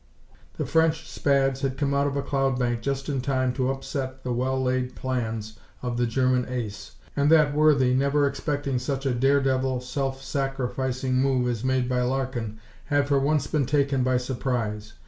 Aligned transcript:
The 0.57 0.65
French 0.65 1.07
Spads 1.07 1.61
had 1.61 1.77
come 1.77 1.93
out 1.93 2.07
of 2.07 2.17
a 2.17 2.23
cloud 2.23 2.57
bank 2.57 2.81
just 2.81 3.07
in 3.07 3.21
time 3.21 3.53
to 3.53 3.69
upset 3.69 4.23
the 4.23 4.33
well 4.33 4.59
laid 4.59 4.95
plans 4.95 5.59
of 5.83 5.95
the 5.97 6.07
German 6.07 6.47
ace, 6.49 6.95
and 7.15 7.29
that 7.29 7.53
worthy, 7.53 7.93
never 7.93 8.25
expecting 8.25 8.79
such 8.79 9.05
a 9.05 9.13
dare 9.13 9.41
devil, 9.41 9.79
self 9.79 10.23
sacrificing 10.23 11.17
move 11.21 11.47
as 11.47 11.63
made 11.63 11.87
by 11.87 12.01
Larkin, 12.01 12.57
had 12.85 13.07
for 13.09 13.19
once 13.19 13.45
been 13.45 13.67
taken 13.67 14.01
by 14.01 14.17
surprise. 14.17 14.93